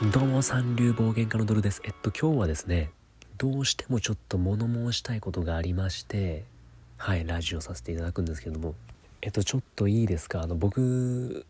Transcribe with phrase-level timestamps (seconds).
[0.00, 1.82] どうも三流暴言家のドルです。
[1.84, 2.92] えっと今日はですね
[3.36, 6.44] どうしてもちょっと物申したいことがありまして
[6.98, 8.76] はいラジオさせていただくんですけども。
[9.22, 10.42] えっとちょっといいですか？
[10.42, 11.44] あの僕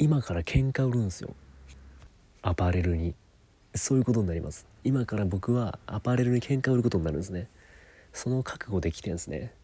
[0.00, 1.32] 今から喧嘩売るんですよ。
[2.42, 3.14] アパレルに。
[3.76, 4.66] そういうことになります。
[4.82, 7.46] 今から僕はアパレルに喧嘩売ることになるんですね。
[8.12, 9.54] その覚悟できてんですね。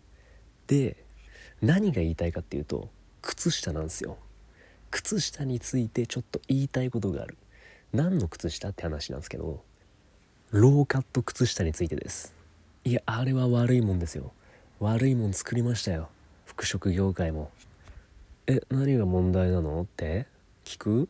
[0.69, 0.97] で
[1.61, 2.89] 何が言いたいかっていうと
[3.21, 4.17] 靴下なんですよ。
[4.93, 7.37] 靴下についてちょっと言いたいことがある。
[7.93, 9.63] 何の靴下って話なんですけど
[10.51, 12.35] ローカット靴下についてです。
[12.85, 14.33] いやあれは悪いもんですよ。
[14.81, 16.09] 悪いもん作りましたよ。
[16.47, 17.51] 服飾業界も。
[18.47, 20.27] え何が問題なのって？
[20.65, 21.09] 聞く？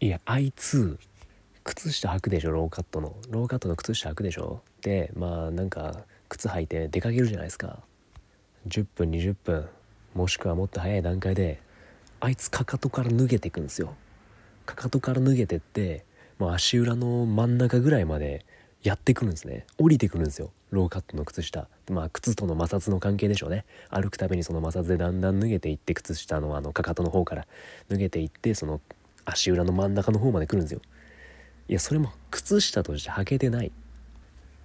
[0.00, 0.98] いやあいつ
[1.64, 3.16] 靴下履くでしょローカットの。
[3.30, 4.62] ローカットの靴下履くでしょ。
[4.82, 7.80] でまあなんか靴履いて出かけるじゃないですか。
[8.68, 9.68] 10分20分。
[10.14, 11.60] もしくはもっと早い段階で
[12.20, 13.94] あいつかかとから脱げていくんですよ。
[14.68, 16.04] かかとから脱げてって
[16.38, 18.44] もう足裏の真ん中ぐらいまで
[18.82, 19.66] やってくるんですね。
[19.78, 20.50] 降りてくるんですよ。
[20.70, 21.68] ローカットの靴下。
[21.90, 23.64] まあ靴との摩擦の関係でしょうね。
[23.88, 27.46] 歩くたびにその摩擦でだんだん脱げていって靴下のあのかかとの方から。
[27.88, 28.82] 脱げていってその
[29.24, 30.82] 足裏の真ん中の方まで来るんですよ。
[31.68, 33.72] いやそれも靴下として履けてない。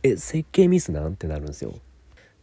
[0.04, 1.74] え設計ミスなんてなるんですよ。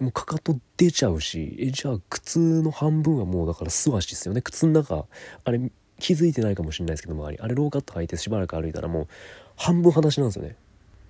[0.00, 4.40] もうかかと出ちゃうしえじゃあ靴の半分はもうだから素足ですよね。
[4.40, 5.04] 靴の中
[5.44, 5.60] あれ
[6.00, 9.08] 気づいてないかもしれないですけどもあれあれローカット履いてしばらく歩いたらもう
[9.56, 10.56] 半分裸足なんですよね。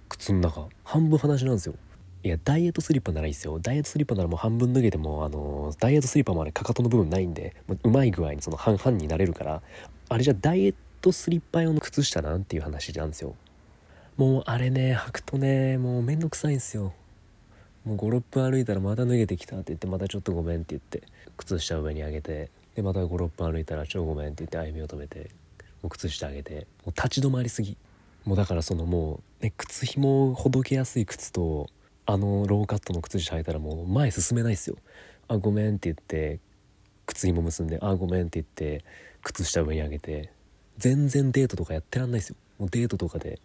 [0.08, 0.66] 靴の中。
[0.84, 1.74] 半分裸足なんですよ。
[2.22, 3.58] いやダイエットスリッパならいいですよ。
[3.58, 9.62] ダイエットスリッパならもう半分脱げてもあのダイエットスリッパもあれかかとの部分ないんでうまい具合にその半々になれるから。
[10.08, 13.34] あれじゃダイエットスリッパ用の靴下なんていう話なんですよ。
[14.16, 16.92] もうあれね履くとねもうめんどくさいんですよ。
[17.84, 21.02] もう56分歩いたらまた脱げてきたって言ってまたちょっとごめんって言って
[21.38, 25.30] 靴下上に上げてでまた56分歩いたら「ちょごめん」って言って歩みを止めて
[25.82, 27.76] もう靴下上げてもう立ち止まりすぎ。
[28.24, 31.68] もうだからそのもうね靴ひもほどけやすい靴と
[32.06, 34.76] あのローカットの靴下履いたらもう前進めないですよ。
[35.28, 36.38] あごめんって言って
[37.06, 38.84] 靴ひも結んであごめんって言って
[39.22, 40.32] 靴下上に上げて
[40.78, 42.36] 全然デートとかやってらんないですよ。
[42.58, 43.40] もうデートとかで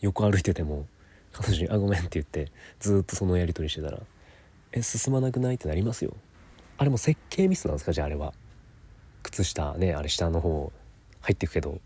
[0.00, 0.86] 横歩いてても
[1.32, 2.50] 彼女に「あごめん」って言って
[2.80, 4.00] ずっとそのやり取りしてたら
[4.72, 6.16] 「え進まなくない?」ってなりますよ。
[6.76, 7.92] あれも設計ミスなんですか？
[7.92, 8.34] じゃああれは。
[9.22, 10.72] 靴下ねあれ下の方
[11.20, 11.80] 入ってくけど。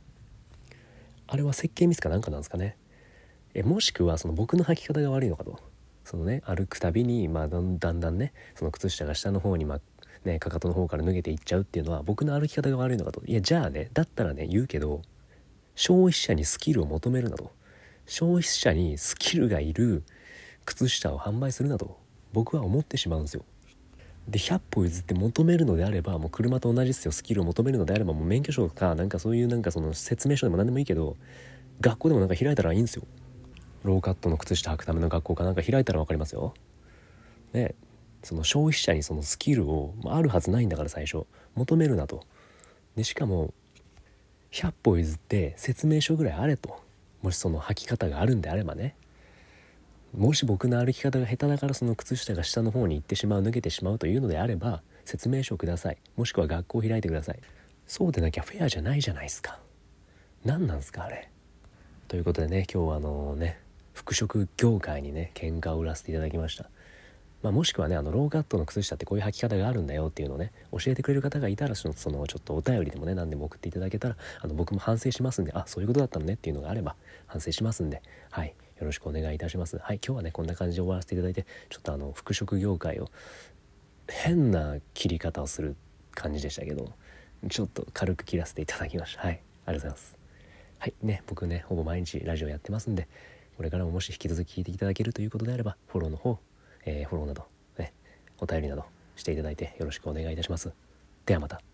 [1.27, 2.77] あれは設計ミスかなんかなんですかね？
[3.55, 5.61] えもしくはその僕の履き方が悪いのかと。
[6.05, 9.79] そのね歩くたびに、まあ、だんだんねその靴下が下の方に、ま
[10.25, 13.23] ね、かかとの方から脱げていっちゃうっていうのは僕の歩き方が悪いのかと。
[13.27, 15.03] いやじゃあねだったらね言うけど
[15.75, 17.53] 消費者にスキルを求めるなと。
[18.07, 20.03] 消費者にスキルがいる
[20.65, 21.99] 靴下を販売するなと
[22.33, 23.45] 僕は思ってしまうんですよ。
[24.29, 27.13] で100歩譲って求めるのであればもう車と同じですよ。
[27.13, 31.17] スキルを求めるのであればもう免許証かなんかそういうなんかその説明書でも何でもいいけど
[31.81, 33.05] 学校でもなんか開いたらいいんですよ。
[33.85, 36.53] ローカットの靴下履くための学校かなんか開いたら分かりますよ。
[37.55, 37.75] ね。
[38.23, 41.25] その消費者にそのスキルを、まあ、あるはずないんだから最初。
[41.55, 42.25] 求めるなと。
[42.97, 43.55] でしかも
[44.51, 46.83] 100歩譲って説明書ぐらいあれと。
[47.23, 48.95] もしその履き方があるんであればね。
[50.17, 55.99] もし僕の歩き方が下手だからその靴下が下の方に行ってしまう脱げてしまうというのであれば説明書をください。
[56.17, 57.39] もしくは学校を開いてください。
[57.87, 59.59] そうでなきゃフェアじゃないじゃないですか。
[60.45, 61.31] 何なんすかあれ。
[62.09, 63.61] ということでね今日はあのね
[63.93, 66.71] 服飾業界にね喧嘩を売らせていただきました。
[67.43, 78.03] まあ、もしくはねあのローカットの靴下ってこういう履き方があるんだよっていうのをね教えてくれる方がいたらそのそのちょっとお便りでもね何でも送っていただけたらあの僕も反省しますんであそういうことだったのねっていうのがあれば反省しますんで。
[78.31, 78.55] はい。
[78.79, 83.09] よろしくお願いいたしますはい今日はねこんな感じで終わらせていただいてちょっとあの服飾業界を
[84.09, 85.77] 変な切り方をする
[86.15, 86.93] 感じでしたけど
[87.49, 90.19] ちょっと軽く切らせていただきましたはいありがとうございます
[90.79, 93.09] はいね僕ねほぼ毎日ラジオやってますんで
[93.57, 96.39] これからももし引き続き聞いていただけるということであればフォローの方
[96.89, 97.47] えー、フォローなど、
[97.79, 97.93] ね、
[98.39, 98.85] お便りなど
[99.17, 100.73] していただいてよろしくお願いいたします。
[101.27, 101.68] ではまた。